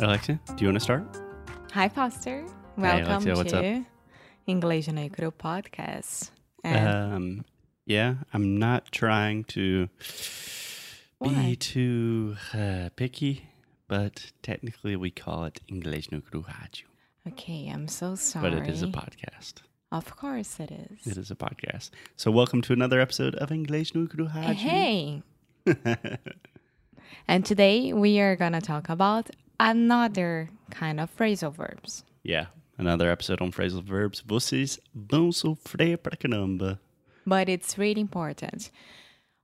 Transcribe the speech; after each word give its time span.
Alexia, 0.00 0.38
do 0.56 0.64
you 0.64 0.68
want 0.68 0.76
to 0.76 0.80
start? 0.80 1.04
Hi, 1.72 1.88
Foster. 1.88 2.42
Hey, 2.42 2.46
Welcome 2.76 3.06
Alexia, 3.10 3.34
what's 3.36 3.52
up? 3.52 3.62
to 3.62 3.84
English 4.46 4.88
no 4.88 5.08
Cru 5.08 5.30
podcast. 5.30 6.30
And 6.62 6.88
Um, 7.14 7.44
yeah, 7.86 8.16
I'm 8.34 8.58
not 8.58 8.92
trying 8.92 9.44
to 9.44 9.88
be 11.22 11.56
too 11.56 12.36
uh, 12.52 12.90
picky, 12.96 13.48
but 13.88 14.32
technically 14.42 14.96
we 14.96 15.10
call 15.10 15.44
it 15.44 15.60
English 15.68 16.10
no 16.12 16.20
Cru 16.20 16.42
Rádio, 16.42 16.84
okay, 17.28 17.68
I'm 17.72 17.88
so 17.88 18.14
sorry. 18.16 18.50
but 18.50 18.58
it 18.58 18.68
is 18.68 18.82
a 18.82 18.88
podcast. 18.88 19.62
Of 19.92 20.14
course, 20.16 20.58
it 20.60 20.70
is. 20.72 21.06
It 21.06 21.16
is 21.16 21.30
a 21.30 21.36
podcast. 21.36 21.90
So 22.16 22.30
welcome 22.30 22.60
to 22.62 22.72
another 22.72 23.00
episode 23.00 23.34
of 23.36 23.50
English 23.50 23.94
no 23.94 24.06
Cru 24.06 24.26
Rádio. 24.28 24.54
Hey. 24.54 25.22
and 27.28 27.44
today 27.46 27.92
we 27.92 28.20
are 28.20 28.36
gonna 28.36 28.60
talk 28.60 28.88
about 28.88 29.30
another 29.58 30.50
kind 30.70 31.00
of 31.00 31.14
phrasal 31.16 31.52
verbs. 31.54 32.04
yeah, 32.22 32.46
another 32.78 33.10
episode 33.10 33.40
on 33.40 33.52
phrasal 33.52 33.82
verbs. 33.82 34.22
Vocês 34.26 34.78
vão 34.94 35.32
sofrer 35.32 35.96
pra 35.98 36.16
caramba. 36.16 36.78
But 37.26 37.48
it's 37.48 37.76
really 37.78 38.00
important. 38.00 38.70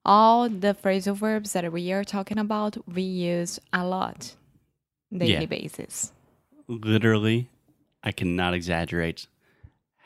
All 0.04 0.48
the 0.48 0.74
phrasal 0.74 1.14
verbs 1.16 1.52
that 1.52 1.70
we 1.72 1.92
are 1.92 2.04
talking 2.04 2.38
about, 2.38 2.76
we 2.88 3.02
use 3.02 3.58
a 3.72 3.84
lot 3.84 4.34
daily 5.12 5.32
Yeah. 5.32 5.46
basis. 5.46 6.12
Literally, 6.68 7.48
I 8.02 8.12
cannot 8.12 8.54
exaggerate 8.54 9.26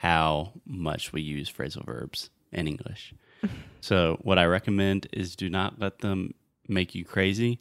how 0.02 0.52
much 0.66 1.12
we 1.12 1.22
use 1.22 1.50
phrasal 1.50 1.84
verbs 1.84 2.30
in 2.52 2.66
English. 2.66 3.14
so, 3.80 4.18
what 4.22 4.38
I 4.38 4.44
recommend 4.46 5.06
is 5.12 5.34
do 5.36 5.48
not 5.48 5.78
let 5.78 5.98
them 6.00 6.34
make 6.68 6.94
you 6.94 7.04
crazy. 7.04 7.58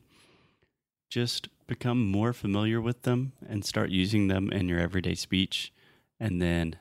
Just 1.10 1.48
become 1.68 2.10
more 2.10 2.34
familiar 2.34 2.82
with 2.82 3.04
them 3.04 3.34
and 3.48 3.64
start 3.66 3.90
using 3.90 4.28
them 4.28 4.52
in 4.52 4.68
your 4.68 4.80
everyday 4.80 5.16
speech. 5.16 5.74
And 6.20 6.42
then 6.42 6.78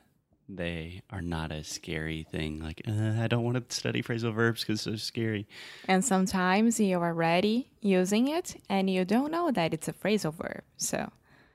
they 0.47 1.01
are 1.09 1.21
not 1.21 1.51
a 1.51 1.63
scary 1.63 2.23
thing. 2.23 2.59
Like, 2.59 2.81
uh, 2.87 3.21
I 3.21 3.27
don't 3.27 3.43
want 3.43 3.69
to 3.69 3.75
study 3.75 4.03
phrasal 4.03 4.33
verbs 4.33 4.61
because 4.61 4.81
so 4.81 4.95
scary. 4.95 5.47
And 5.87 6.03
sometimes 6.05 6.79
you 6.79 6.99
are 6.99 7.07
already 7.07 7.69
using 7.81 8.27
it 8.27 8.55
and 8.69 8.89
you 8.89 9.05
don't 9.05 9.31
know 9.31 9.51
that 9.51 9.73
it's 9.73 9.87
a 9.87 9.93
phrasal 9.93 10.33
verb. 10.33 10.61
So, 10.77 11.11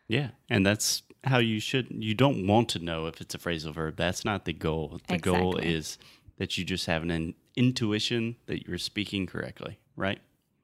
Yeah, 0.08 0.30
and 0.48 0.66
that's 0.66 1.02
how 1.24 1.38
you 1.38 1.60
should. 1.60 1.88
You 1.90 2.14
don't 2.14 2.46
want 2.46 2.68
to 2.70 2.78
know 2.78 3.06
if 3.06 3.20
it's 3.20 3.34
a 3.34 3.38
phrasal 3.38 3.74
verb. 3.74 3.96
That's 3.96 4.24
not 4.24 4.44
the 4.44 4.52
goal. 4.52 5.00
The 5.06 5.18
goal 5.18 5.56
is 5.58 5.98
that 6.38 6.58
you 6.58 6.64
just 6.64 6.86
have 6.86 7.02
an 7.02 7.10
in- 7.10 7.34
intuition 7.54 8.36
that 8.46 8.66
you're 8.66 8.78
speaking 8.78 9.26
correctly, 9.26 9.78
right? 9.96 10.20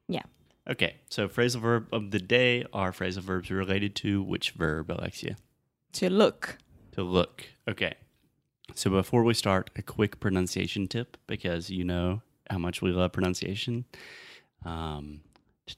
yeah. 0.08 0.22
Okay, 0.68 0.96
so 1.08 1.28
phrasal 1.28 1.60
verb 1.60 1.86
of 1.92 2.10
the 2.10 2.18
day 2.18 2.64
are 2.72 2.90
phrasal 2.90 3.22
verbs 3.22 3.50
related 3.50 3.94
to 3.96 4.22
which 4.22 4.50
verb, 4.50 4.90
Alexia? 4.90 5.36
To 5.92 6.10
look. 6.10 6.58
To 6.92 7.02
look. 7.02 7.44
Okay. 7.68 7.94
So 8.74 8.90
before 8.90 9.22
we 9.22 9.32
start, 9.32 9.70
a 9.76 9.82
quick 9.82 10.18
pronunciation 10.18 10.88
tip 10.88 11.16
because 11.28 11.70
you 11.70 11.84
know 11.84 12.22
how 12.50 12.58
much 12.58 12.82
we 12.82 12.90
love 12.90 13.12
pronunciation. 13.12 13.84
Um, 14.64 15.20
if 15.68 15.76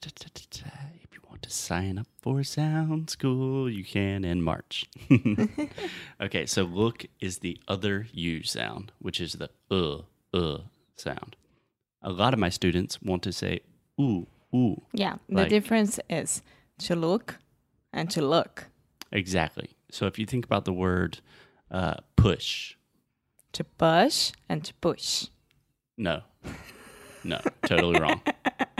you 1.13 1.19
want 1.29 1.43
to 1.43 1.51
sign 1.51 1.99
up 1.99 2.07
for 2.19 2.43
Sound 2.43 3.11
School, 3.11 3.69
you 3.69 3.83
can 3.83 4.25
in 4.25 4.41
March. 4.41 4.85
okay, 6.21 6.47
so 6.47 6.63
look 6.63 7.05
is 7.19 7.39
the 7.39 7.59
other 7.67 8.07
U 8.11 8.43
sound, 8.43 8.91
which 8.99 9.21
is 9.21 9.33
the 9.33 9.49
uh, 9.69 10.01
uh 10.35 10.61
sound. 10.95 11.35
A 12.01 12.11
lot 12.11 12.33
of 12.33 12.39
my 12.39 12.49
students 12.49 13.01
want 13.01 13.21
to 13.23 13.31
say 13.31 13.61
ooh, 14.01 14.27
ooh. 14.53 14.81
Yeah. 14.93 15.17
The 15.27 15.35
Like- 15.35 15.49
difference 15.49 15.99
is 16.09 16.41
to 16.79 16.95
look 16.95 17.39
and 17.93 18.09
to 18.11 18.21
look. 18.21 18.69
Exactly. 19.11 19.69
So 19.91 20.05
if 20.05 20.19
you 20.19 20.25
think 20.25 20.45
about 20.45 20.65
the 20.65 20.73
word 20.73 21.19
uh, 21.71 21.95
push, 22.15 22.75
To 23.53 23.63
push 23.63 24.31
and 24.47 24.63
to 24.63 24.73
push. 24.75 25.27
No. 25.97 26.21
No, 27.23 27.39
totally 27.65 27.99
wrong. 27.99 28.21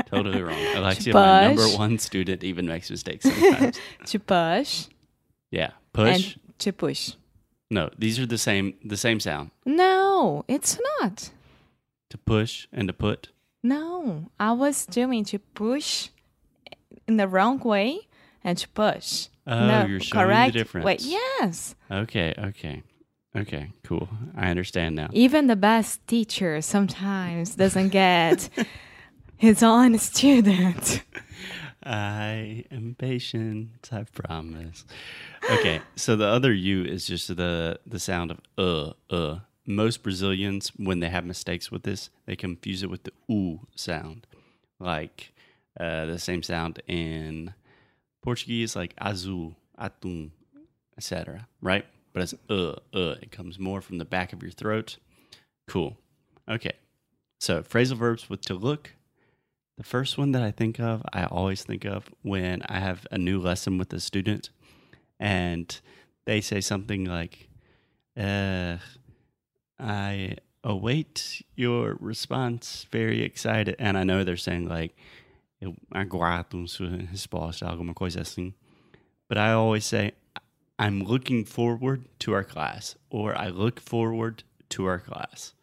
totally 0.06 0.42
wrong. 0.42 0.58
Alexia, 0.76 1.14
my 1.14 1.48
number 1.48 1.68
one 1.78 1.98
student, 2.00 2.44
even 2.44 2.66
makes 2.68 2.90
mistakes 2.90 3.26
sometimes. 3.26 3.78
To 4.06 4.20
push 4.20 4.86
yeah. 5.52 5.72
Push. 5.94 6.36
and 6.36 6.36
to 6.60 6.72
push. 6.72 7.14
no, 7.70 7.90
these 7.98 8.18
are 8.20 8.26
the 8.26 8.38
same 8.38 8.76
the 8.86 8.96
same 8.98 9.20
sound. 9.20 9.52
No, 9.66 10.46
it's 10.48 10.80
not. 11.02 11.32
To 12.12 12.18
push 12.18 12.68
and 12.72 12.88
to 12.88 12.94
put. 12.94 13.30
No, 13.64 14.30
I 14.40 14.54
was 14.54 14.86
doing 14.86 15.26
to 15.26 15.40
push 15.40 16.10
in 17.08 17.18
the 17.18 17.28
wrong 17.28 17.60
way 17.60 18.08
and 18.44 18.58
to 18.58 18.68
push. 18.70 19.28
Oh, 19.46 19.68
no, 19.68 19.86
you're 19.86 20.00
showing 20.00 20.28
the 20.28 20.34
correct 20.34 20.54
difference. 20.54 20.86
Wait, 20.86 21.02
yes. 21.02 21.76
Okay, 21.92 22.34
okay. 22.38 22.84
Okay, 23.36 23.72
cool. 23.84 24.10
I 24.36 24.50
understand 24.50 24.96
now. 24.96 25.10
Even 25.14 25.48
the 25.48 25.56
best 25.56 26.06
teacher 26.08 26.62
sometimes 26.62 27.56
doesn't 27.56 27.90
get 27.90 28.50
his 29.38 29.62
own 29.62 29.98
student. 30.00 31.04
I 31.84 32.66
am 32.72 32.96
patient, 32.98 33.90
I 33.92 34.04
promise. 34.04 34.86
Okay, 35.50 35.82
so 35.96 36.16
the 36.16 36.26
other 36.26 36.52
U 36.52 36.84
is 36.84 37.08
just 37.08 37.36
the 37.36 37.80
the 37.86 38.00
sound 38.00 38.32
of 38.32 38.40
uh 38.58 38.94
uh. 39.14 39.40
Most 39.70 40.02
Brazilians, 40.02 40.72
when 40.78 41.00
they 41.00 41.10
have 41.10 41.24
mistakes 41.24 41.72
with 41.72 41.84
this, 41.84 42.10
they 42.26 42.36
confuse 42.36 42.82
it 42.82 42.90
with 42.90 43.04
the 43.04 43.12
oo 43.32 43.68
sound, 43.76 44.26
like 44.80 45.32
uh, 45.80 46.08
the 46.08 46.18
same 46.18 46.42
sound 46.42 46.82
in 46.88 47.54
Portuguese, 48.24 48.76
like 48.76 48.96
azul, 48.98 49.56
atum, 49.80 50.32
etc. 50.98 51.48
Right? 51.62 51.86
But 52.14 52.24
it's 52.24 52.34
uh 52.50 52.78
uh. 52.94 53.16
It 53.22 53.32
comes 53.32 53.60
more 53.60 53.80
from 53.80 54.00
the 54.00 54.06
back 54.06 54.34
of 54.34 54.42
your 54.42 54.52
throat. 54.52 54.98
Cool. 55.68 55.98
Okay. 56.50 56.74
So 57.40 57.62
phrasal 57.62 57.96
verbs 57.96 58.28
with 58.28 58.42
to 58.42 58.56
look, 58.56 58.96
the 59.78 59.84
first 59.84 60.18
one 60.18 60.32
that 60.32 60.42
I 60.42 60.50
think 60.50 60.80
of, 60.80 61.04
I 61.14 61.26
always 61.26 61.64
think 61.64 61.86
of 61.86 62.10
when 62.24 62.64
I 62.64 62.80
have 62.80 63.06
a 63.12 63.20
new 63.20 63.40
lesson 63.40 63.78
with 63.78 63.94
a 63.94 64.00
student 64.00 64.50
and 65.20 65.80
they 66.26 66.42
say 66.42 66.60
something 66.60 67.06
like, 67.06 67.48
uh, 68.18 68.78
I 69.80 70.38
await 70.64 71.42
your 71.56 71.98
response 72.00 72.86
very 72.92 73.24
excited. 73.24 73.76
And 73.80 73.98
I 73.98 74.04
know 74.04 74.24
they're 74.24 74.38
saying, 74.38 74.68
like, 74.68 74.96
eu 75.62 75.76
aguardo 75.94 76.68
sua 76.68 76.90
resposta, 77.12 77.66
alguma 77.68 77.94
coisa 77.94 78.22
assim. 78.22 78.54
But 79.28 79.38
I 79.38 79.52
always 79.52 79.86
say, 79.86 80.14
I'm 80.78 81.04
looking 81.04 81.46
forward 81.46 82.06
to 82.20 82.34
our 82.34 82.44
class, 82.44 82.96
or 83.10 83.38
I 83.38 83.50
look 83.50 83.80
forward 83.80 84.44
to 84.70 84.86
our 84.86 85.00
class. 85.00 85.54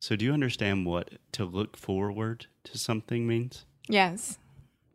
So, 0.00 0.16
do 0.16 0.24
you 0.24 0.32
understand 0.32 0.84
what 0.84 1.12
to 1.32 1.44
look 1.44 1.76
forward 1.76 2.46
to 2.64 2.78
something 2.78 3.26
means? 3.26 3.64
yes. 3.88 4.38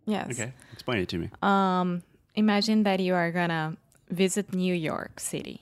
Yes. 0.06 0.31
Okay, 0.31 0.54
explain 0.74 1.02
it 1.04 1.10
to 1.10 1.19
me. 1.19 1.30
Um, 1.44 2.02
imagine 2.34 2.81
that 2.84 3.00
you 3.00 3.13
are 3.13 3.31
gonna 3.31 3.78
visit 4.10 4.54
New 4.56 4.74
York 4.74 5.19
City, 5.19 5.62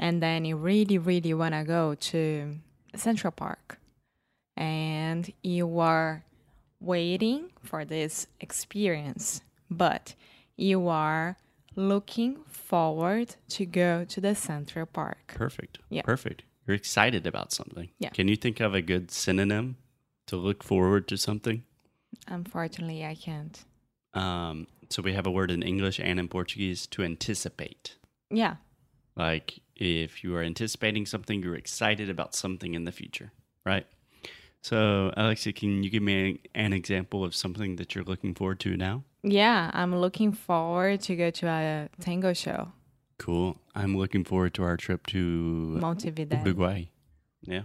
and 0.00 0.20
then 0.20 0.44
you 0.44 0.56
really, 0.56 0.98
really 0.98 1.32
wanna 1.32 1.64
go 1.64 1.94
to 1.94 2.56
Central 2.96 3.30
Park, 3.30 3.78
and 4.56 5.32
you 5.42 5.78
are 5.78 6.24
waiting 6.80 7.50
for 7.62 7.84
this 7.84 8.26
experience, 8.40 9.42
but 9.70 10.14
you 10.56 10.88
are 10.88 11.36
looking 11.76 12.42
forward 12.48 13.36
to 13.50 13.64
go 13.66 14.04
to 14.06 14.20
the 14.20 14.34
Central 14.34 14.86
Park. 14.86 15.34
Perfect. 15.36 15.78
Yeah. 15.90 16.02
Perfect. 16.02 16.42
You're 16.66 16.76
excited 16.76 17.26
about 17.26 17.52
something. 17.52 17.90
Yeah. 17.98 18.10
Can 18.10 18.28
you 18.28 18.36
think 18.36 18.60
of 18.60 18.74
a 18.74 18.82
good 18.82 19.10
synonym 19.10 19.76
to 20.26 20.36
look 20.36 20.62
forward 20.62 21.06
to 21.08 21.16
something? 21.16 21.62
Unfortunately, 22.26 23.04
I 23.04 23.14
can't. 23.14 23.64
Um, 24.14 24.66
so 24.88 25.02
we 25.02 25.12
have 25.12 25.26
a 25.26 25.30
word 25.30 25.50
in 25.50 25.62
English 25.62 26.00
and 26.00 26.18
in 26.18 26.28
Portuguese 26.28 26.86
to 26.88 27.02
anticipate. 27.02 27.96
Yeah. 28.30 28.56
Like 29.16 29.60
if 29.80 30.22
you 30.22 30.36
are 30.36 30.42
anticipating 30.42 31.06
something, 31.06 31.42
you're 31.42 31.56
excited 31.56 32.08
about 32.08 32.34
something 32.34 32.74
in 32.74 32.84
the 32.84 32.92
future, 32.92 33.32
right? 33.64 33.86
So, 34.62 35.12
Alexia, 35.16 35.54
can 35.54 35.82
you 35.82 35.88
give 35.90 36.02
me 36.02 36.40
an 36.54 36.72
example 36.72 37.24
of 37.24 37.34
something 37.34 37.76
that 37.76 37.94
you're 37.94 38.04
looking 38.04 38.34
forward 38.34 38.60
to 38.60 38.76
now? 38.76 39.04
Yeah, 39.22 39.70
I'm 39.72 39.96
looking 39.96 40.32
forward 40.32 41.00
to 41.02 41.16
go 41.16 41.30
to 41.30 41.46
a 41.48 41.88
tango 42.00 42.34
show, 42.34 42.72
Cool. 43.20 43.58
I'm 43.74 43.98
looking 43.98 44.24
forward 44.24 44.54
to 44.54 44.62
our 44.62 44.78
trip 44.78 45.06
to 45.08 45.18
Montevideo. 45.18 46.38
Uruguay. 46.38 46.84
Yeah. 47.42 47.62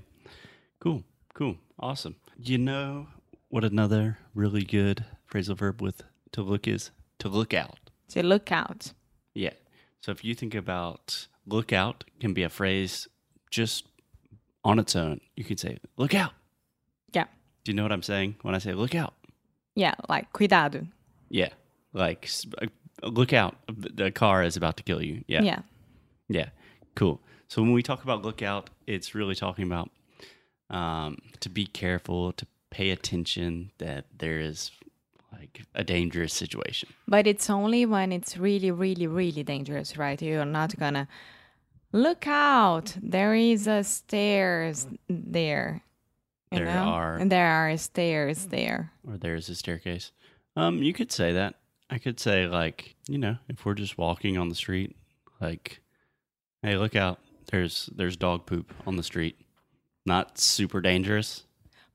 Cool. 0.81 1.05
Cool. 1.33 1.55
Awesome. 1.79 2.17
You 2.37 2.57
know 2.57 3.07
what 3.47 3.63
another 3.63 4.17
really 4.33 4.63
good 4.65 5.05
phrasal 5.31 5.55
verb 5.55 5.81
with 5.81 6.03
to 6.33 6.41
look 6.41 6.67
is? 6.67 6.91
To 7.19 7.29
look 7.29 7.53
out. 7.53 7.79
To 8.09 8.21
look 8.21 8.51
out. 8.51 8.91
Yeah. 9.33 9.53
So 10.01 10.11
if 10.11 10.25
you 10.25 10.35
think 10.35 10.53
about 10.53 11.27
look 11.47 11.73
out 11.73 12.03
can 12.19 12.33
be 12.33 12.43
a 12.43 12.49
phrase 12.49 13.07
just 13.51 13.85
on 14.63 14.79
its 14.79 14.95
own. 14.95 15.21
You 15.35 15.43
can 15.43 15.57
say 15.57 15.77
look 15.97 16.13
out. 16.13 16.31
Yeah. 17.13 17.25
Do 17.63 17.71
you 17.71 17.75
know 17.75 17.83
what 17.83 17.91
I'm 17.91 18.03
saying 18.03 18.35
when 18.41 18.55
I 18.55 18.59
say 18.59 18.73
look 18.73 18.95
out? 18.95 19.13
Yeah, 19.75 19.95
like 20.09 20.31
cuidado. 20.33 20.87
Yeah. 21.29 21.49
Like 21.93 22.29
uh, 22.61 22.67
look 23.03 23.33
out. 23.33 23.55
The 23.67 24.11
car 24.11 24.43
is 24.43 24.57
about 24.57 24.77
to 24.77 24.83
kill 24.83 25.01
you. 25.01 25.23
Yeah. 25.27 25.41
Yeah. 25.43 25.59
Yeah. 26.27 26.49
Cool. 26.95 27.21
So 27.47 27.61
when 27.61 27.73
we 27.73 27.83
talk 27.83 28.03
about 28.03 28.23
look 28.23 28.41
out, 28.41 28.69
it's 28.87 29.13
really 29.13 29.35
talking 29.35 29.65
about 29.65 29.89
um, 30.69 31.19
to 31.41 31.49
be 31.49 31.65
careful, 31.65 32.31
to 32.33 32.47
pay 32.71 32.89
attention 32.89 33.71
that 33.77 34.05
there 34.17 34.39
is 34.39 34.71
like 35.31 35.61
a 35.75 35.83
dangerous 35.83 36.33
situation. 36.33 36.89
But 37.07 37.27
it's 37.27 37.49
only 37.49 37.85
when 37.85 38.11
it's 38.11 38.37
really, 38.37 38.71
really, 38.71 39.07
really 39.07 39.43
dangerous, 39.43 39.97
right? 39.97 40.21
You're 40.21 40.45
not 40.45 40.77
gonna 40.77 41.07
look 41.95 42.27
out. 42.27 42.95
There 43.01 43.33
is 43.33 43.67
a 43.67 43.83
stairs 43.83 44.87
there. 45.09 45.81
You 46.51 46.59
There 46.59 46.67
know? 46.67 46.83
are- 46.89 47.17
And 47.17 47.31
there 47.31 47.47
are 47.47 47.75
stairs 47.77 48.45
there. 48.47 48.91
or 49.07 49.17
there's 49.17 49.49
a 49.49 49.55
staircase. 49.55 50.11
Um, 50.55 50.83
you 50.83 50.93
could 50.93 51.11
say 51.11 51.31
that. 51.33 51.55
I 51.89 51.97
could 51.97 52.19
say 52.19 52.47
like, 52.47 52.95
you 53.07 53.17
know, 53.17 53.37
if 53.47 53.65
we're 53.65 53.73
just 53.75 53.97
walking 53.97 54.37
on 54.37 54.49
the 54.49 54.55
street, 54.55 54.95
like, 55.39 55.81
hey, 56.61 56.77
look 56.77 56.95
out! 56.95 57.19
There's 57.51 57.89
there's 57.95 58.17
dog 58.17 58.45
poop 58.45 58.73
on 58.87 58.95
the 58.95 59.03
street. 59.03 59.37
Not 60.05 60.37
super 60.39 60.81
dangerous. 60.81 61.45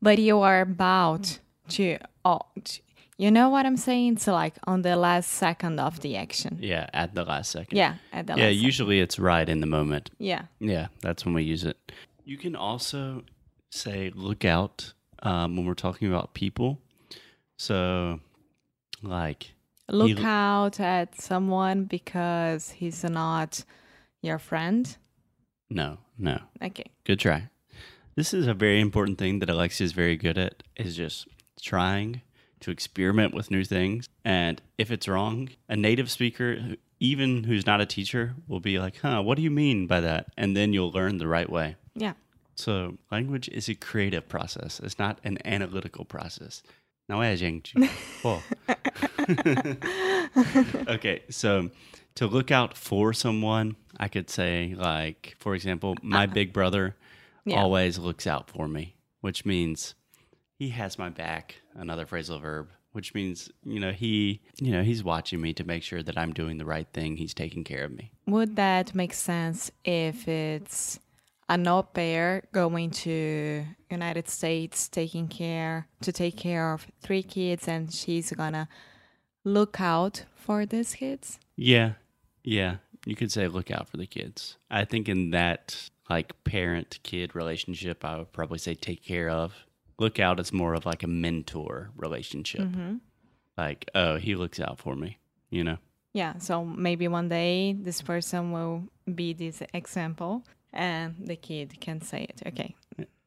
But 0.02 0.18
you 0.18 0.40
are 0.40 0.60
about 0.60 1.40
to, 1.70 1.98
oh, 2.24 2.40
t- 2.64 2.82
you 3.22 3.30
know 3.30 3.48
what 3.54 3.64
I'm 3.66 3.76
saying? 3.76 4.18
So 4.18 4.32
like 4.32 4.56
on 4.64 4.82
the 4.82 4.96
last 4.96 5.30
second 5.30 5.78
of 5.80 6.00
the 6.00 6.16
action. 6.16 6.58
Yeah, 6.60 6.86
at 6.92 7.14
the 7.14 7.24
last 7.24 7.50
second. 7.50 7.76
Yeah, 7.76 7.94
at 8.12 8.26
the 8.26 8.34
yeah. 8.36 8.46
last 8.46 8.56
Usually 8.68 9.00
it's 9.00 9.18
right 9.18 9.48
in 9.48 9.60
the 9.60 9.66
moment. 9.78 10.10
Yeah. 10.18 10.42
Yeah, 10.58 10.86
that's 11.02 11.24
when 11.24 11.34
we 11.34 11.42
use 11.54 11.64
it. 11.64 11.76
You 12.24 12.36
can 12.38 12.54
also 12.56 13.22
say 13.70 14.10
look 14.14 14.44
out 14.44 14.94
um, 15.22 15.56
when 15.56 15.66
we're 15.66 15.74
talking 15.86 16.08
about 16.08 16.34
people. 16.34 16.78
So, 17.58 18.20
like, 19.02 19.52
Look 19.88 20.18
l- 20.18 20.26
out 20.26 20.80
at 20.80 21.20
someone 21.20 21.84
because 21.84 22.70
he's 22.70 23.04
not 23.04 23.64
your 24.22 24.38
friend. 24.38 24.96
no, 25.70 25.98
no, 26.18 26.38
Okay. 26.62 26.84
good 27.04 27.18
try. 27.20 27.48
This 28.16 28.32
is 28.34 28.46
a 28.46 28.54
very 28.54 28.80
important 28.80 29.18
thing 29.18 29.38
that 29.40 29.48
Alexia 29.50 29.84
is 29.84 29.92
very 29.92 30.16
good 30.16 30.36
at 30.38 30.62
is 30.76 30.96
just 30.96 31.26
trying 31.62 32.22
to 32.60 32.70
experiment 32.70 33.34
with 33.34 33.50
new 33.50 33.64
things. 33.64 34.08
And 34.24 34.60
if 34.78 34.90
it's 34.90 35.08
wrong, 35.08 35.48
a 35.68 35.76
native 35.76 36.10
speaker, 36.10 36.76
even 36.98 37.44
who's 37.44 37.66
not 37.66 37.80
a 37.80 37.86
teacher, 37.86 38.34
will 38.46 38.60
be 38.60 38.78
like, 38.78 38.98
huh, 38.98 39.22
what 39.22 39.36
do 39.36 39.42
you 39.42 39.50
mean 39.50 39.86
by 39.86 40.00
that? 40.00 40.26
And 40.36 40.56
then 40.56 40.72
you'll 40.72 40.92
learn 40.92 41.18
the 41.18 41.26
right 41.28 41.48
way. 41.48 41.76
Yeah. 41.94 42.14
So, 42.54 42.98
language 43.10 43.48
is 43.48 43.68
a 43.68 43.74
creative 43.74 44.28
process. 44.28 44.80
It's 44.80 44.98
not 44.98 45.18
an 45.24 45.38
analytical 45.46 46.04
process. 46.04 46.62
Não 47.08 47.20
é, 47.20 47.36
gente? 47.36 47.74
Pô. 48.22 48.40
okay, 50.88 51.22
so 51.28 51.70
to 52.14 52.26
look 52.26 52.50
out 52.50 52.76
for 52.76 53.12
someone, 53.12 53.76
I 53.98 54.08
could 54.08 54.30
say, 54.30 54.74
like, 54.76 55.34
for 55.38 55.54
example, 55.54 55.96
my 56.02 56.24
uh-huh. 56.24 56.34
big 56.34 56.52
brother 56.52 56.96
Yeah. 57.44 57.60
always 57.60 57.98
looks 57.98 58.26
out 58.26 58.48
for 58.50 58.68
me, 58.68 58.94
which 59.22 59.44
means 59.44 59.94
he 60.60 60.68
has 60.68 60.98
my 60.98 61.08
back. 61.08 61.56
Another 61.74 62.04
phrasal 62.04 62.38
verb, 62.38 62.68
which 62.92 63.14
means, 63.14 63.50
you 63.64 63.80
know, 63.80 63.92
he, 63.92 64.42
you 64.58 64.70
know, 64.70 64.82
he's 64.82 65.02
watching 65.02 65.40
me 65.40 65.54
to 65.54 65.64
make 65.64 65.82
sure 65.82 66.02
that 66.02 66.18
I'm 66.18 66.34
doing 66.34 66.58
the 66.58 66.66
right 66.66 66.86
thing. 66.92 67.16
He's 67.16 67.32
taking 67.32 67.64
care 67.64 67.84
of 67.84 67.92
me. 67.92 68.12
Would 68.26 68.56
that 68.56 68.94
make 68.94 69.14
sense 69.14 69.70
if 69.86 70.28
it's 70.28 71.00
an 71.48 71.66
au 71.66 71.82
pair 71.82 72.42
going 72.52 72.90
to 72.90 73.64
United 73.90 74.28
States 74.28 74.86
taking 74.90 75.28
care 75.28 75.88
to 76.02 76.12
take 76.12 76.36
care 76.36 76.74
of 76.74 76.86
three 77.00 77.22
kids 77.22 77.66
and 77.66 77.90
she's 77.90 78.30
gonna 78.30 78.68
look 79.44 79.80
out 79.80 80.26
for 80.34 80.66
these 80.66 80.94
kids? 80.94 81.38
Yeah. 81.56 81.92
Yeah. 82.44 82.76
You 83.06 83.16
could 83.16 83.32
say 83.32 83.48
look 83.48 83.70
out 83.70 83.88
for 83.88 83.96
the 83.96 84.06
kids. 84.06 84.58
I 84.70 84.84
think 84.84 85.08
in 85.08 85.30
that 85.30 85.88
like 86.10 86.44
parent 86.44 86.98
kid 87.02 87.34
relationship, 87.34 88.04
I 88.04 88.18
would 88.18 88.32
probably 88.34 88.58
say 88.58 88.74
take 88.74 89.02
care 89.02 89.30
of. 89.30 89.54
Look 90.00 90.18
out 90.18 90.40
is 90.40 90.52
more 90.52 90.74
of 90.74 90.86
like 90.86 91.04
a 91.04 91.06
mentor 91.06 91.90
relationship. 91.94 92.62
Mm-hmm. 92.62 92.96
Like, 93.56 93.88
oh, 93.94 94.16
he 94.16 94.34
looks 94.34 94.58
out 94.58 94.78
for 94.78 94.96
me, 94.96 95.18
you 95.50 95.62
know? 95.62 95.76
Yeah, 96.14 96.38
so 96.38 96.64
maybe 96.64 97.06
one 97.06 97.28
day 97.28 97.74
this 97.74 98.02
person 98.02 98.50
will 98.50 98.84
be 99.14 99.34
this 99.34 99.62
example 99.74 100.42
and 100.72 101.14
the 101.20 101.36
kid 101.36 101.78
can 101.80 102.00
say 102.00 102.24
it. 102.24 102.42
Okay. 102.46 102.74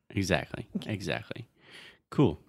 Exactly. 0.09 0.67
Exactly. 0.87 1.47
Cool. 2.09 2.39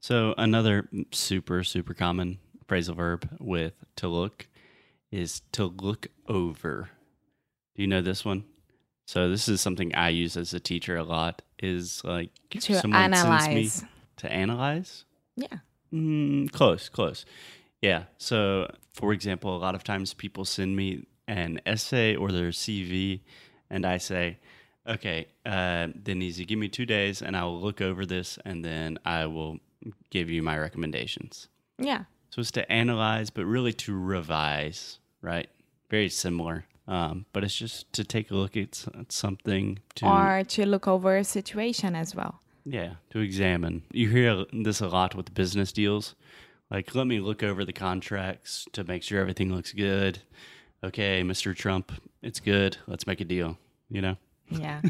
So 0.00 0.34
another 0.38 0.88
super, 1.12 1.62
super 1.62 1.94
common 1.94 2.38
phrasal 2.66 2.96
verb 2.96 3.28
with 3.38 3.84
to 3.96 4.08
look 4.08 4.48
is 5.10 5.42
to 5.52 5.66
look 5.66 6.08
over. 6.26 6.88
Do 7.76 7.82
you 7.82 7.88
know 7.88 8.00
this 8.00 8.24
one? 8.24 8.44
So 9.06 9.28
this 9.28 9.48
is 9.48 9.60
something 9.60 9.94
I 9.94 10.08
use 10.08 10.36
as 10.36 10.54
a 10.54 10.60
teacher 10.60 10.96
a 10.96 11.04
lot. 11.04 11.42
Is 11.64 12.02
like 12.04 12.30
To 12.50 12.60
someone 12.60 13.12
sends 13.14 13.48
me- 13.48 13.54
analyze. 13.54 13.84
to 14.18 14.32
analyze. 14.32 15.04
Yeah. 15.36 15.58
Mm, 15.92 16.50
close, 16.52 16.88
close. 16.88 17.24
Yeah. 17.80 18.04
So, 18.18 18.70
for 18.92 19.12
example, 19.12 19.56
a 19.56 19.58
lot 19.58 19.74
of 19.74 19.82
times 19.84 20.12
people 20.14 20.44
send 20.44 20.76
me 20.76 21.06
an 21.26 21.60
essay 21.66 22.14
or 22.16 22.30
their 22.32 22.50
CV, 22.50 23.20
and 23.70 23.86
I 23.86 23.98
say, 23.98 24.38
okay, 24.86 25.26
uh, 25.46 25.88
Denise, 26.02 26.38
give 26.40 26.58
me 26.58 26.68
two 26.68 26.84
days 26.86 27.22
and 27.22 27.34
I 27.36 27.44
will 27.44 27.60
look 27.60 27.80
over 27.80 28.04
this 28.04 28.38
and 28.44 28.62
then 28.64 28.98
I 29.06 29.24
will 29.26 29.58
give 30.10 30.28
you 30.30 30.42
my 30.42 30.58
recommendations. 30.58 31.48
Yeah. 31.78 32.04
So 32.30 32.40
it's 32.40 32.50
to 32.52 32.70
analyze, 32.70 33.30
but 33.30 33.46
really 33.46 33.72
to 33.84 33.98
revise, 33.98 34.98
right? 35.22 35.48
Very 35.88 36.08
similar. 36.10 36.66
Um, 36.86 37.24
but 37.32 37.44
it's 37.44 37.54
just 37.56 37.90
to 37.94 38.04
take 38.04 38.30
a 38.30 38.34
look 38.34 38.56
at 38.56 38.84
at 38.98 39.10
something 39.12 39.78
to 39.96 40.06
Or 40.06 40.44
to 40.44 40.66
look 40.66 40.86
over 40.86 41.16
a 41.16 41.24
situation 41.24 41.94
as 41.94 42.14
well. 42.14 42.40
yeah, 42.66 42.94
to 43.10 43.18
examine. 43.20 43.82
You 43.90 44.10
hear 44.10 44.44
this 44.52 44.80
a 44.80 44.88
lot 44.88 45.14
with 45.14 45.32
business 45.34 45.72
deals. 45.72 46.14
Like, 46.70 46.94
let 46.94 47.06
me 47.06 47.20
look 47.20 47.42
over 47.42 47.64
the 47.64 47.72
contracts 47.72 48.66
to 48.72 48.84
make 48.84 49.02
sure 49.02 49.20
everything 49.20 49.54
looks 49.54 49.72
good. 49.72 50.20
Okay, 50.82 51.22
Mr. 51.22 51.54
Trump, 51.56 51.92
it's 52.22 52.40
good. 52.40 52.76
Let's 52.86 53.06
make 53.06 53.20
a 53.20 53.24
deal. 53.24 53.56
You 53.90 54.02
know, 54.02 54.16
Yeah. 54.50 54.80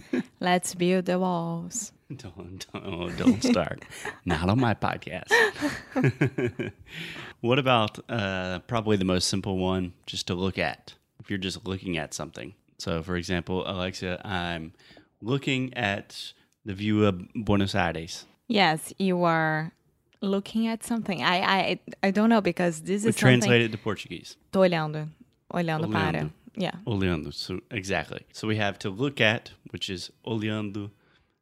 Let's 0.40 0.74
build 0.74 1.04
the 1.06 1.18
walls. 1.18 1.92
don't 2.16 2.66
don't, 2.72 3.16
don't 3.16 3.42
start. 3.42 3.84
Not 4.24 4.48
on 4.48 4.58
my 4.60 4.74
podcast. 4.74 5.30
what 7.40 7.58
about 7.58 7.98
uh, 8.10 8.60
probably 8.66 8.96
the 8.96 9.04
most 9.04 9.28
simple 9.28 9.58
one, 9.58 9.92
just 10.06 10.26
to 10.28 10.34
look 10.34 10.58
at? 10.58 10.94
If 11.24 11.30
you're 11.30 11.38
just 11.38 11.66
looking 11.66 11.96
at 11.96 12.12
something. 12.12 12.52
So, 12.78 13.02
for 13.02 13.16
example, 13.16 13.64
Alexa, 13.66 14.20
I'm 14.26 14.74
looking 15.22 15.72
at 15.74 16.34
the 16.66 16.74
view 16.74 17.06
of 17.06 17.14
Buenos 17.34 17.74
Aires. 17.74 18.26
Yes, 18.46 18.92
you 18.98 19.24
are 19.24 19.72
looking 20.20 20.66
at 20.66 20.84
something. 20.84 21.22
I 21.22 21.36
I 21.40 21.80
I 22.02 22.10
don't 22.10 22.28
know 22.28 22.42
because 22.42 22.82
this 22.82 23.04
We 23.04 23.08
is 23.10 23.16
something. 23.16 23.40
translate 23.40 23.62
it 23.62 23.72
to 23.72 23.78
Portuguese. 23.78 24.36
Tô 24.52 24.60
olhando. 24.68 25.08
Olhando, 25.50 25.90
para. 25.90 26.12
Olhando. 26.12 26.30
Yeah. 26.56 26.76
Olhando. 26.86 27.32
So 27.32 27.60
exactly. 27.70 28.20
So 28.32 28.46
we 28.46 28.56
have 28.56 28.78
to 28.80 28.90
look 28.90 29.18
at, 29.20 29.52
which 29.70 29.88
is 29.88 30.10
olhando. 30.26 30.90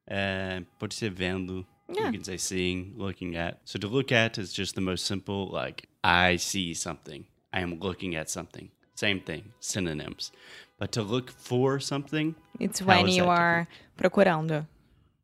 Uh, 0.09 0.61
pode 0.79 0.93
ser 0.93 1.11
vendo. 1.11 1.65
Yeah. 1.89 2.07
You 2.07 2.13
can 2.13 2.25
say 2.25 2.37
seeing, 2.37 2.95
looking 2.97 3.35
at. 3.37 3.61
So 3.65 3.79
to 3.81 3.89
look 3.89 4.13
at 4.13 4.39
is 4.39 4.53
just 4.53 4.75
the 4.77 4.81
most 4.81 5.07
simple. 5.07 5.49
Like 5.49 5.89
I 6.05 6.37
see 6.37 6.73
something. 6.75 7.25
I 7.53 7.61
am 7.61 7.81
looking 7.81 8.15
at 8.15 8.31
something. 8.31 8.71
Same 8.95 9.21
thing. 9.21 9.53
Synonyms. 9.61 10.33
But 10.79 10.93
to 10.93 11.03
look 11.03 11.31
for 11.31 11.79
something, 11.81 12.35
It's 12.59 12.83
when 12.83 13.09
you 13.09 13.25
are 13.25 13.69
procurando. 13.97 14.67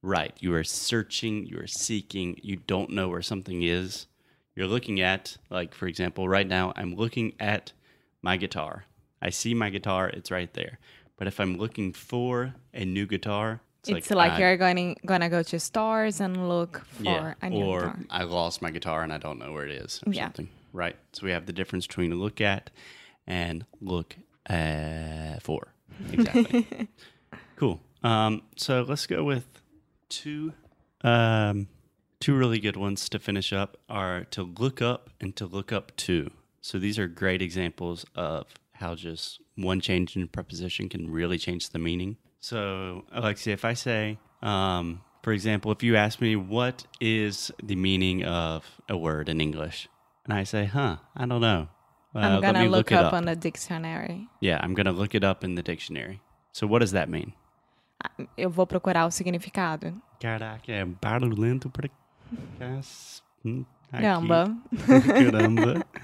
right? 0.02 0.32
You 0.40 0.54
are 0.54 0.64
searching. 0.64 1.46
You 1.46 1.58
are 1.60 1.66
seeking. 1.66 2.38
You 2.42 2.56
don't 2.56 2.90
know 2.90 3.08
where 3.08 3.22
something 3.22 3.62
is. 3.62 4.06
You're 4.54 4.66
looking 4.68 5.00
at, 5.00 5.36
like 5.50 5.74
for 5.74 5.86
example, 5.86 6.28
right 6.28 6.46
now 6.46 6.72
I'm 6.76 6.94
looking 6.94 7.34
at 7.40 7.72
my 8.22 8.36
guitar. 8.36 8.84
I 9.22 9.30
see 9.30 9.54
my 9.54 9.70
guitar, 9.70 10.08
it's 10.08 10.30
right 10.30 10.52
there. 10.54 10.78
But 11.16 11.26
if 11.26 11.40
I'm 11.40 11.56
looking 11.56 11.92
for 11.92 12.54
a 12.72 12.84
new 12.84 13.06
guitar, 13.06 13.60
It's, 13.86 14.10
like, 14.10 14.32
I- 14.32 14.38
you're 14.38 14.56
going 14.56 14.96
gonna 15.06 15.28
go 15.28 15.42
to 15.42 15.58
stores 15.58 16.20
and 16.20 16.48
look 16.48 16.84
for 16.86 17.02
yeah, 17.02 17.34
a 17.42 17.50
new 17.50 17.64
or 17.64 17.80
guitar. 17.80 17.98
I 18.10 18.22
lost 18.24 18.60
my 18.62 18.70
guitar 18.70 19.02
and 19.02 19.12
I 19.12 19.18
don't 19.18 19.38
know 19.38 19.52
where 19.52 19.64
it 19.66 19.72
is 19.72 20.00
or 20.06 20.12
Yeah. 20.12 20.24
something. 20.26 20.48
Right. 20.72 20.96
So 21.12 21.24
we 21.26 21.32
have 21.32 21.46
the 21.46 21.52
difference 21.52 21.86
between 21.86 22.14
look 22.14 22.40
at 22.40 22.70
and 23.28 23.64
look 23.80 24.16
uh, 24.50 25.38
for. 25.40 25.74
Exactly. 26.10 26.88
cool. 27.56 27.80
Um, 28.02 28.42
so 28.56 28.82
let's 28.82 29.06
go 29.06 29.22
with 29.22 29.46
two 30.08 30.52
um, 31.02 31.68
two 32.20 32.34
really 32.34 32.58
good 32.58 32.76
ones 32.76 33.08
to 33.08 33.18
finish 33.18 33.52
up 33.52 33.76
are 33.88 34.24
to 34.24 34.42
look 34.42 34.82
up 34.82 35.10
and 35.20 35.36
to 35.36 35.46
look 35.46 35.72
up 35.72 35.94
to. 35.96 36.30
So 36.60 36.78
these 36.78 36.98
are 36.98 37.06
great 37.06 37.40
examples 37.40 38.04
of 38.16 38.46
how 38.72 38.94
just 38.94 39.40
one 39.54 39.80
change 39.80 40.16
in 40.16 40.26
preposition 40.28 40.88
can 40.88 41.10
really 41.10 41.38
change 41.38 41.70
the 41.70 41.78
meaning. 41.78 42.16
So 42.40 43.04
Alexia, 43.12 43.52
if 43.52 43.64
I 43.64 43.74
say, 43.74 44.18
um, 44.42 45.02
for 45.22 45.32
example, 45.32 45.72
if 45.72 45.82
you 45.82 45.96
ask 45.96 46.20
me 46.20 46.36
what 46.36 46.86
is 47.00 47.50
the 47.62 47.76
meaning 47.76 48.24
of 48.24 48.64
a 48.88 48.96
word 48.96 49.28
in 49.28 49.40
English, 49.40 49.88
and 50.24 50.32
I 50.32 50.44
say, 50.44 50.64
"Huh, 50.66 50.98
I 51.16 51.26
don't 51.26 51.40
know," 51.40 51.68
Uh, 52.14 52.18
I'm 52.20 52.40
gonna 52.40 52.60
me 52.62 52.68
look, 52.68 52.90
it 52.90 52.98
up, 52.98 53.12
on 53.12 53.24
the 53.26 53.36
dictionary. 53.36 54.26
Yeah, 54.40 54.58
I'm 54.62 54.74
gonna 54.74 54.92
look 54.92 55.14
it 55.14 55.22
up 55.24 55.44
in 55.44 55.54
the 55.56 55.62
dictionary. 55.62 56.20
So 56.52 56.66
what 56.66 56.80
does 56.80 56.92
that 56.92 57.08
mean? 57.08 57.32
Eu 58.36 58.48
vou 58.50 58.66
procurar 58.66 59.06
o 59.06 59.10
significado. 59.10 59.92
Caraca, 60.20 60.72
é 60.72 60.84
barulhento 60.84 61.68
pra 61.70 61.88
cas- 62.58 63.22
Caramba. 63.90 64.56
Caramba. 64.86 65.84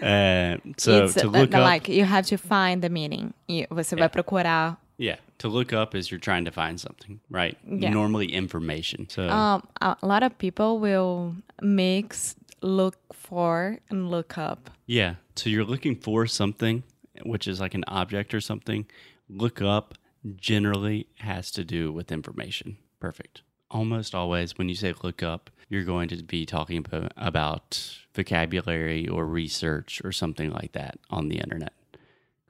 Uh, 0.00 0.58
so 0.76 1.04
It's, 1.06 1.14
to 1.14 1.26
uh, 1.26 1.30
look 1.30 1.50
the- 1.50 1.58
up, 1.58 1.64
like 1.64 1.88
you 1.88 2.04
have 2.04 2.24
to 2.28 2.36
find 2.38 2.82
the 2.82 2.88
meaning. 2.88 3.34
E 3.48 3.66
você 3.68 3.96
vai 3.96 4.08
procurar. 4.08 4.76
yeah, 4.96 5.16
to 5.38 5.48
look 5.48 5.72
up 5.72 5.92
is 5.96 6.08
you're 6.08 6.20
trying 6.20 6.44
to 6.44 6.52
find 6.52 6.78
something, 6.80 7.18
right? 7.28 7.56
Yeah. 7.66 7.90
Normally 7.90 8.26
information. 8.32 9.08
So 9.08 9.28
Um, 9.28 9.62
a 9.80 9.96
lot 10.02 10.22
of 10.22 10.38
people 10.38 10.78
will 10.78 11.34
mix 11.60 12.36
look 12.62 13.14
for 13.14 13.78
and 13.90 14.10
look 14.10 14.36
up. 14.38 14.70
yeah, 14.86 15.14
so 15.36 15.48
you're 15.50 15.64
looking 15.64 15.96
for 15.96 16.26
something, 16.26 16.82
which 17.24 17.46
is 17.46 17.60
like 17.60 17.74
an 17.74 17.84
object 17.88 18.34
or 18.34 18.40
something. 18.40 18.86
Look 19.28 19.62
up 19.62 19.94
generally 20.36 21.06
has 21.18 21.50
to 21.52 21.64
do 21.64 21.92
with 21.92 22.10
information. 22.10 22.78
Perfect. 23.00 23.42
Almost 23.70 24.14
always, 24.14 24.56
when 24.58 24.68
you 24.68 24.74
say 24.74 24.94
look 25.02 25.22
up, 25.22 25.50
you're 25.68 25.84
going 25.84 26.08
to 26.08 26.22
be 26.22 26.46
talking 26.46 26.84
about, 27.16 27.98
vocabulary 28.14 29.06
or 29.06 29.24
research 29.26 30.00
or 30.02 30.10
something 30.10 30.50
like 30.50 30.72
that 30.72 30.98
on 31.08 31.28
the 31.28 31.36
internet. 31.38 31.72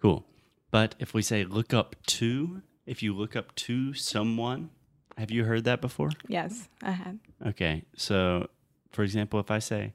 Cool. 0.01 0.25
But 0.71 0.95
if 0.99 1.13
we 1.13 1.21
say 1.21 1.45
look 1.45 1.75
up 1.75 1.95
to, 2.07 2.63
if 2.87 3.03
you 3.03 3.15
look 3.15 3.37
up 3.37 3.55
to 3.57 3.93
someone, 3.93 4.71
have 5.19 5.31
you 5.31 5.45
heard 5.45 5.65
that 5.65 5.83
before? 5.83 6.11
Yes, 6.27 6.69
I 6.83 6.93
had. 6.93 7.19
Okay. 7.45 7.83
So, 7.97 8.49
for 8.91 9.03
example, 9.03 9.39
if 9.41 9.51
I 9.51 9.59
say, 9.59 9.95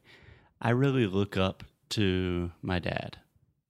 I 0.61 0.69
really 0.69 1.05
look 1.07 1.37
up 1.37 1.63
to 1.89 2.51
my 2.61 2.79
dad, 2.79 3.17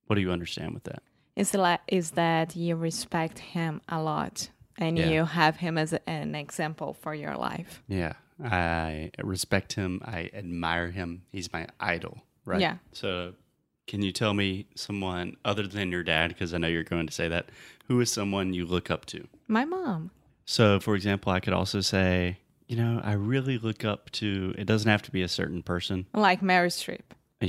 what 0.08 0.15
do 0.15 0.22
you 0.22 0.32
understand 0.32 0.74
with 0.74 0.84
that? 0.84 1.03
Is 1.36 1.53
like 1.53 1.80
is 1.88 2.12
that 2.12 2.56
you 2.56 2.75
respect 2.75 3.39
him 3.39 3.82
a 3.89 4.01
lot 4.01 4.50
and 4.77 4.98
Yeah. 4.98 5.10
you 5.10 5.25
have 5.25 5.58
him 5.58 5.77
as 5.77 5.94
an 6.06 6.36
example 6.36 6.94
for 6.94 7.15
your 7.15 7.36
life. 7.36 7.82
Yeah. 7.88 8.13
I 8.44 9.12
respect 9.24 9.74
him. 9.74 10.01
I 10.06 10.30
admire 10.34 10.92
him. 10.92 11.24
He's 11.32 11.51
my 11.53 11.68
idol, 11.80 12.18
right? 12.46 12.60
Yeah. 12.62 12.77
So, 12.92 13.34
can 13.88 14.01
you 14.01 14.12
tell 14.12 14.34
me 14.34 14.65
someone 14.75 15.36
other 15.44 15.68
than 15.68 15.92
your 15.92 16.03
dad, 16.03 16.30
because 16.30 16.53
I 16.53 16.58
know 16.58 16.68
you're 16.68 16.84
going 16.84 17.06
to 17.06 17.13
say 17.13 17.27
that, 17.27 17.50
who 17.88 18.00
is 18.00 18.12
someone 18.12 18.53
you 18.53 18.65
look 18.65 18.89
up 18.89 19.06
to? 19.08 19.27
My 19.48 19.65
mom. 19.65 20.12
So, 20.46 20.80
for 20.80 20.96
example, 20.96 21.32
I 21.32 21.39
could 21.39 21.53
also 21.53 21.82
say, 21.82 22.38
you 22.74 22.82
know, 22.84 23.00
I 23.03 23.13
really 23.13 23.60
look 23.60 23.86
up 23.86 24.10
to, 24.13 24.56
it 24.58 24.65
doesn't 24.65 24.89
have 24.89 25.03
to 25.03 25.12
be 25.12 25.22
a 25.22 25.27
certain 25.27 25.62
person. 25.62 26.08
Like 26.12 26.42
Mary 26.42 26.70
Streep. 26.70 27.01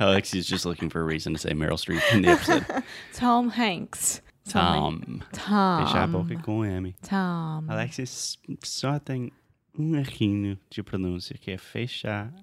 Alexi's 0.00 0.44
just 0.44 0.66
looking 0.66 0.90
for 0.90 1.00
a 1.00 1.04
reason 1.04 1.32
to 1.32 1.38
say 1.38 1.52
Meryl 1.52 1.78
Streep 1.78 2.02
in 2.12 2.20
the 2.20 2.28
episode. 2.28 2.66
Tom 3.14 3.48
Hanks. 3.48 4.20
Tom. 4.46 5.22
Tom. 5.32 5.86
Fechar 5.86 6.04
a 6.04 6.08
boca 6.08 6.36
com 6.42 6.62
M. 6.62 6.94
Tom. 7.00 7.64
Alexis 7.70 8.36
só 8.62 8.98
tem 8.98 9.32
um 9.78 9.96
errinho 9.96 10.58
de 10.68 10.82
pronúncia, 10.82 11.38
que 11.38 11.52
é 11.52 11.56
fechar 11.56 12.34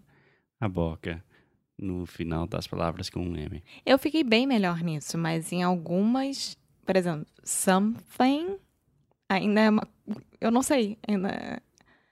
a 0.60 0.68
boca 0.68 1.24
no 1.78 2.08
final 2.08 2.48
das 2.48 2.66
palavras 2.66 3.12
com 3.12 3.20
um 3.20 3.36
M. 3.36 3.64
Eu 3.86 4.00
fiquei 4.00 4.24
bem 4.24 4.48
melhor 4.48 4.82
nisso, 4.82 5.20
mas 5.20 5.52
em 5.52 5.62
algumas, 5.62 6.58
por 6.84 6.96
exemplo, 6.96 7.28
something 7.44 8.58
ainda 9.30 9.62
é 9.62 9.70
uma, 9.70 9.88
eu 10.42 10.52
não 10.52 10.62
sei, 10.62 10.98
ainda 11.08 11.30
é- 11.30 11.60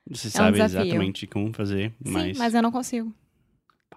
Você 0.09 0.27
É 0.27 0.29
um 0.29 0.31
sabe 0.31 0.57
desafio. 0.59 0.81
exatamente 0.87 1.27
como 1.27 1.51
fazer, 1.53 1.93
mas... 2.03 2.35
Sim, 2.37 2.39
mas 2.43 2.53
eu 2.53 2.61
não 2.61 2.71
consigo. 2.71 3.13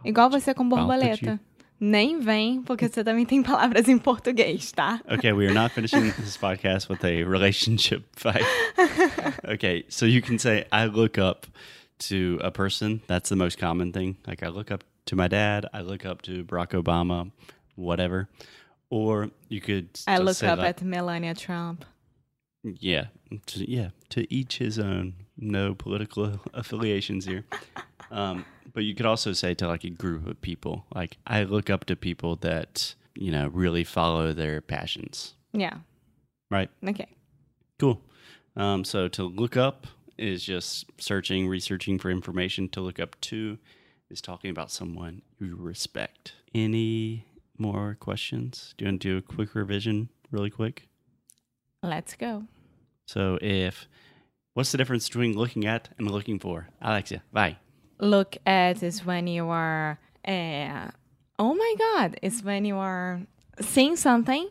Igual 0.04 0.30
você 0.30 0.54
com 0.54 0.68
borboleta. 0.68 1.38
Nem 1.80 2.18
vem, 2.18 2.60
porque 2.62 2.88
você 2.88 3.04
também 3.04 3.24
tem 3.24 3.40
palavras 3.42 3.88
em 3.88 3.98
português, 3.98 4.72
tá? 4.72 5.00
Okay, 5.08 5.32
we 5.32 5.44
are 5.46 5.54
not 5.54 5.72
finishing 5.72 6.10
this 6.18 6.36
podcast 6.36 6.90
with 6.90 7.04
a 7.04 7.24
relationship 7.28 8.02
fight. 8.16 8.44
Okay, 9.44 9.84
so 9.88 10.04
you 10.06 10.20
can 10.20 10.38
say, 10.38 10.64
I 10.72 10.86
look 10.86 11.18
up 11.18 11.46
to 12.08 12.38
a 12.42 12.50
person. 12.50 13.00
That's 13.06 13.28
the 13.28 13.36
most 13.36 13.58
common 13.58 13.92
thing. 13.92 14.16
Like, 14.26 14.42
I 14.44 14.48
look 14.48 14.72
up 14.72 14.82
to 15.06 15.14
my 15.16 15.28
dad, 15.28 15.66
I 15.72 15.82
look 15.82 16.04
up 16.04 16.22
to 16.22 16.44
Barack 16.44 16.70
Obama, 16.74 17.30
whatever. 17.76 18.28
Or 18.90 19.30
you 19.48 19.60
could 19.60 19.88
I 20.08 20.18
look 20.18 20.42
up 20.42 20.58
like, 20.58 20.68
at 20.68 20.82
Melania 20.82 21.34
Trump. 21.34 21.84
Yeah, 22.64 23.06
to, 23.46 23.70
yeah, 23.70 23.90
to 24.10 24.32
each 24.32 24.58
his 24.58 24.78
own. 24.78 25.14
No 25.36 25.74
political 25.74 26.40
affiliations 26.54 27.24
here. 27.24 27.44
Um, 28.10 28.44
but 28.72 28.84
you 28.84 28.94
could 28.94 29.06
also 29.06 29.32
say 29.32 29.54
to 29.54 29.68
like 29.68 29.84
a 29.84 29.90
group 29.90 30.26
of 30.26 30.40
people, 30.40 30.84
like 30.94 31.16
I 31.26 31.44
look 31.44 31.70
up 31.70 31.84
to 31.86 31.96
people 31.96 32.36
that 32.36 32.94
you 33.14 33.30
know 33.30 33.48
really 33.48 33.84
follow 33.84 34.32
their 34.32 34.60
passions. 34.60 35.34
Yeah, 35.52 35.78
Right. 36.50 36.70
ok. 36.86 37.06
Cool. 37.78 38.02
Um, 38.56 38.84
so 38.84 39.06
to 39.08 39.22
look 39.24 39.56
up 39.56 39.86
is 40.16 40.42
just 40.42 40.86
searching, 40.98 41.46
researching 41.48 41.98
for 41.98 42.10
information. 42.10 42.68
To 42.70 42.80
look 42.80 42.98
up 42.98 43.20
to 43.22 43.58
is 44.10 44.20
talking 44.20 44.50
about 44.50 44.70
someone 44.70 45.22
you 45.38 45.54
respect. 45.56 46.32
Any 46.54 47.24
more 47.56 47.96
questions? 48.00 48.74
Do 48.76 48.84
you 48.84 48.90
want 48.90 49.02
to 49.02 49.08
do 49.10 49.16
a 49.18 49.22
quick 49.22 49.54
revision, 49.54 50.08
really 50.30 50.50
quick? 50.50 50.87
Let's 51.82 52.14
go. 52.14 52.44
So 53.06 53.38
if 53.40 53.88
what's 54.54 54.72
the 54.72 54.78
difference 54.78 55.08
between 55.08 55.36
looking 55.36 55.66
at 55.66 55.88
and 55.98 56.10
looking 56.10 56.38
for? 56.38 56.68
Alexia, 56.82 57.22
bye. 57.32 57.56
Look 58.00 58.36
at 58.46 58.82
is 58.82 59.04
when 59.04 59.26
you 59.26 59.48
are, 59.48 59.98
uh, 60.26 60.90
oh 61.38 61.54
my 61.54 61.74
God, 61.78 62.18
it's 62.22 62.42
when 62.42 62.64
you 62.64 62.76
are 62.76 63.20
seeing 63.60 63.96
something 63.96 64.48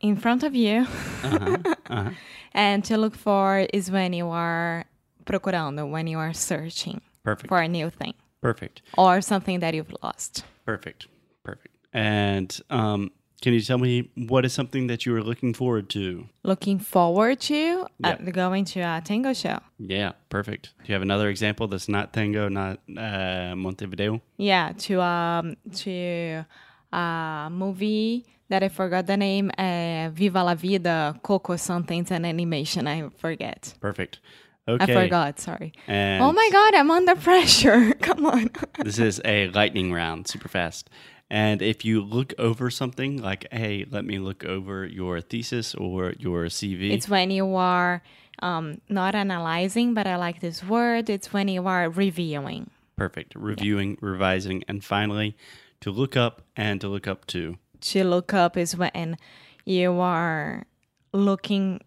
in 0.00 0.16
front 0.16 0.42
of 0.42 0.54
you. 0.54 0.86
Uh-huh. 1.22 2.10
And 2.52 2.82
to 2.86 2.96
look 2.96 3.14
for 3.14 3.66
is 3.72 3.90
when 3.90 4.14
you 4.14 4.28
are 4.28 4.86
procurando, 5.26 5.86
when 5.90 6.06
you 6.06 6.18
are 6.18 6.32
searching 6.32 7.02
Perfect. 7.22 7.48
for 7.48 7.60
a 7.60 7.68
new 7.68 7.90
thing 7.90 8.14
Perfect. 8.40 8.80
or 8.96 9.20
something 9.20 9.60
that 9.60 9.74
you've 9.74 9.94
lost. 10.02 10.42
Perfect. 10.64 11.06
Perfect. 11.44 11.76
And 11.92 12.58
um, 12.70 13.10
can 13.42 13.52
you 13.52 13.60
tell 13.60 13.78
me 13.78 14.10
what 14.14 14.44
is 14.44 14.52
something 14.52 14.86
that 14.86 15.04
you 15.04 15.14
are 15.14 15.22
looking 15.22 15.52
forward 15.54 15.88
to? 15.90 16.26
Looking 16.42 16.78
forward 16.78 17.40
to 17.40 17.86
uh, 18.02 18.14
going 18.32 18.64
to 18.66 18.80
a 18.80 19.02
tango 19.04 19.32
show. 19.32 19.58
Yeah, 19.78 20.12
perfect. 20.28 20.72
Do 20.78 20.88
you 20.88 20.94
have 20.94 21.02
another 21.02 21.28
example 21.28 21.68
that's 21.68 21.88
not 21.88 22.12
tango, 22.12 22.48
not 22.48 22.80
uh, 22.96 23.54
Montevideo? 23.56 24.20
Yeah, 24.38 24.72
to 24.78 25.00
um 25.02 25.56
to 25.76 26.44
a 26.92 27.48
movie 27.50 28.24
that 28.48 28.62
I 28.62 28.68
forgot 28.68 29.06
the 29.06 29.16
name. 29.16 29.50
Uh, 29.58 30.10
Viva 30.12 30.42
la 30.42 30.54
Vida, 30.54 31.18
Coco 31.22 31.56
something. 31.56 32.00
It's 32.00 32.10
an 32.10 32.24
animation. 32.24 32.86
I 32.86 33.08
forget. 33.18 33.74
Perfect. 33.80 34.20
Okay. 34.68 34.92
I 34.96 35.02
forgot. 35.04 35.38
Sorry. 35.38 35.72
And 35.86 36.22
oh 36.22 36.32
my 36.32 36.48
God, 36.50 36.74
I'm 36.74 36.90
under 36.90 37.14
pressure. 37.14 37.92
Come 38.00 38.26
on. 38.26 38.50
this 38.82 38.98
is 38.98 39.20
a 39.24 39.48
lightning 39.50 39.92
round, 39.92 40.26
super 40.26 40.48
fast. 40.48 40.90
And 41.28 41.60
if 41.60 41.84
you 41.84 42.02
look 42.02 42.34
over 42.38 42.70
something 42.70 43.20
like, 43.20 43.46
hey, 43.50 43.84
let 43.90 44.04
me 44.04 44.18
look 44.18 44.44
over 44.44 44.86
your 44.86 45.20
thesis 45.20 45.74
or 45.74 46.14
your 46.18 46.44
CV. 46.44 46.92
It's 46.92 47.08
when 47.08 47.30
you 47.30 47.56
are 47.56 48.02
um, 48.42 48.80
not 48.88 49.14
analyzing, 49.14 49.94
but 49.94 50.06
I 50.06 50.16
like 50.16 50.40
this 50.40 50.62
word. 50.62 51.10
It's 51.10 51.32
when 51.32 51.48
you 51.48 51.66
are 51.66 51.90
reviewing. 51.90 52.70
Perfect. 52.96 53.34
Reviewing, 53.34 53.98
revising, 54.00 54.62
and 54.68 54.84
finally, 54.84 55.36
to 55.80 55.90
look 55.90 56.16
up 56.16 56.42
and 56.56 56.80
to 56.80 56.88
look 56.88 57.06
up 57.06 57.26
to. 57.28 57.56
To 57.80 58.04
look 58.04 58.32
up 58.32 58.56
is 58.56 58.76
when 58.76 59.16
you 59.64 59.98
are 60.00 60.64
looking 61.12 61.80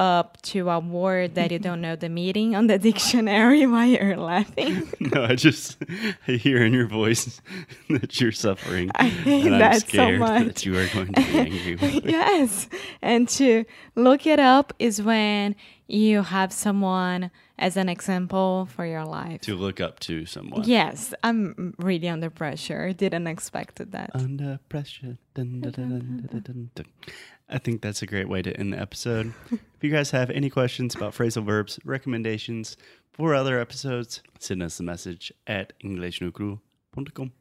up 0.00 0.40
to 0.40 0.70
a 0.70 0.78
word 0.80 1.34
that 1.34 1.52
you 1.52 1.58
don't 1.58 1.82
know 1.82 1.94
the 1.94 2.08
meaning 2.08 2.56
on 2.56 2.66
the 2.68 2.78
dictionary 2.88 3.66
while 3.66 3.86
you're 3.86 4.16
laughing? 4.16 4.88
No, 5.00 5.24
I 5.24 5.34
just 5.34 5.76
I 6.28 6.32
hear 6.44 6.64
in 6.64 6.72
your 6.72 6.86
voice 6.86 7.40
that 7.90 8.20
you're 8.20 8.32
suffering. 8.32 8.90
I 8.94 9.08
hate 9.08 9.44
and 9.46 9.54
I'm 9.56 9.60
that 9.60 9.82
so 9.82 9.88
scared 9.88 10.20
much. 10.20 10.44
that 10.46 10.64
you 10.66 10.78
are 10.78 10.86
going 10.94 11.12
to 11.12 11.20
be 11.20 11.38
angry 11.38 11.74
with 11.76 12.04
me. 12.04 12.12
yes. 12.12 12.68
And 13.02 13.28
to 13.30 13.64
look 13.96 14.26
it 14.26 14.38
up 14.38 14.72
is 14.78 15.02
when 15.02 15.56
you 15.92 16.22
have 16.22 16.52
someone 16.52 17.30
as 17.58 17.76
an 17.76 17.88
example 17.88 18.68
for 18.74 18.86
your 18.86 19.04
life. 19.04 19.40
To 19.42 19.56
look 19.56 19.80
up 19.80 20.00
to 20.00 20.26
someone. 20.26 20.64
Yes, 20.64 21.12
I'm 21.22 21.74
really 21.78 22.08
under 22.08 22.30
pressure. 22.30 22.92
Didn't 22.92 23.26
expect 23.26 23.90
that. 23.90 24.10
Under 24.14 24.60
pressure. 24.68 25.18
Dun, 25.34 25.60
dun, 25.60 26.70
dun. 26.74 26.86
I 27.48 27.58
think 27.58 27.82
that's 27.82 28.02
a 28.02 28.06
great 28.06 28.28
way 28.28 28.42
to 28.42 28.56
end 28.56 28.72
the 28.72 28.80
episode. 28.80 29.34
if 29.50 29.82
you 29.82 29.90
guys 29.90 30.12
have 30.12 30.30
any 30.30 30.50
questions 30.50 30.94
about 30.94 31.14
phrasal 31.14 31.44
verbs, 31.44 31.78
recommendations 31.84 32.76
for 33.12 33.34
other 33.34 33.58
episodes, 33.60 34.22
send 34.38 34.62
us 34.62 34.78
a 34.78 34.82
message 34.82 35.32
at 35.46 35.72
inglesnuecru.com. 35.82 37.32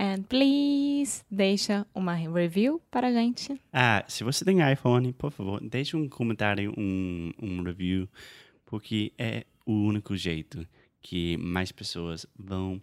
And 0.00 0.22
please 0.28 1.24
deixa 1.28 1.84
uma 1.92 2.14
review 2.14 2.80
para 2.90 3.08
a 3.08 3.12
gente. 3.12 3.60
Ah, 3.72 4.04
se 4.06 4.22
você 4.22 4.44
tem 4.44 4.58
iPhone, 4.72 5.12
por 5.12 5.32
favor, 5.32 5.60
deixe 5.60 5.96
um 5.96 6.08
comentário, 6.08 6.72
um, 6.78 7.32
um 7.42 7.62
review, 7.62 8.08
porque 8.64 9.12
é 9.18 9.44
o 9.66 9.72
único 9.72 10.16
jeito 10.16 10.64
que 11.02 11.36
mais 11.38 11.72
pessoas 11.72 12.24
vão 12.38 12.80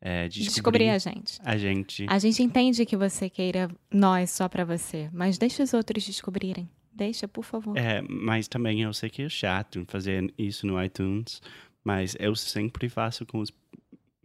é, 0.00 0.28
descobrir, 0.28 0.54
Descobrir 0.54 0.88
a 0.90 0.98
gente. 0.98 1.38
a 1.44 1.56
gente. 1.56 2.06
A 2.08 2.18
gente 2.18 2.42
entende 2.42 2.84
que 2.84 2.96
você 2.96 3.30
queira 3.30 3.70
nós 3.90 4.30
só 4.30 4.48
para 4.48 4.64
você, 4.64 5.08
mas 5.12 5.38
deixa 5.38 5.62
os 5.62 5.72
outros 5.72 6.04
descobrirem. 6.04 6.68
Deixa, 6.92 7.28
por 7.28 7.44
favor. 7.44 7.76
É, 7.76 8.02
mas 8.02 8.48
também 8.48 8.82
eu 8.82 8.92
sei 8.92 9.10
que 9.10 9.22
é 9.22 9.28
chato 9.28 9.84
fazer 9.86 10.32
isso 10.38 10.66
no 10.66 10.82
iTunes, 10.82 11.42
mas 11.84 12.16
eu 12.18 12.34
sempre 12.34 12.88
faço 12.88 13.24
com 13.26 13.38
os 13.38 13.52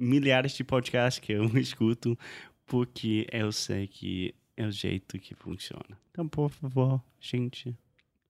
milhares 0.02 0.54
de 0.54 0.64
podcasts 0.64 1.20
que 1.20 1.32
eu 1.34 1.46
escuto, 1.58 2.18
porque 2.66 3.28
eu 3.32 3.52
sei 3.52 3.88
que 3.88 4.34
é 4.58 4.66
o 4.66 4.72
jeito 4.72 5.18
que 5.20 5.34
funciona. 5.36 5.98
Então, 6.12 6.28
por 6.28 6.50
favor, 6.50 7.02
gente, 7.20 7.76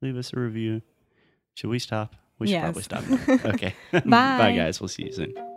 leave 0.02 0.18
us 0.20 0.32
a 0.36 0.40
review. 0.40 0.82
Should 1.56 1.72
we 1.72 1.78
stop? 1.78 2.16
We 2.40 2.48
should 2.48 2.64
Yes. 2.64 2.64
probably 2.64 2.84
stop. 2.84 3.04
Okay. 3.56 3.74
Bye. 4.06 4.38
Bye, 4.38 4.56
guys. 4.56 4.80
We'll 4.80 4.88
see 4.90 5.06
you 5.06 5.14
soon. 5.14 5.51